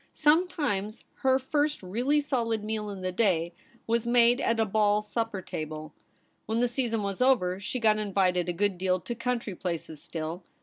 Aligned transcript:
Sometimes 0.15 1.05
her 1.17 1.37
first 1.37 1.83
really 1.83 2.19
solid 2.19 2.63
meal 2.63 2.89
in 2.89 3.01
the 3.01 3.11
day 3.11 3.53
was 3.85 4.07
made 4.07 4.41
at 4.41 4.59
a 4.59 4.65
ball 4.65 5.03
supper 5.03 5.43
table. 5.43 5.93
When 6.47 6.59
the 6.59 6.67
season 6.67 7.03
was 7.03 7.21
over, 7.21 7.59
she 7.59 7.79
got 7.79 7.99
invited 7.99 8.49
a 8.49 8.51
good 8.51 8.79
deal 8.79 8.99
to 8.99 9.13
country 9.13 9.53
places 9.53 10.01
still. 10.01 10.43